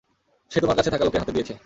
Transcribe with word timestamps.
সে 0.51 0.57
তোমার 0.59 0.77
কাছে 0.77 0.89
থাকা 0.89 1.05
লোকের 1.05 1.21
হাতে 1.21 1.33
দিয়েছে। 1.33 1.53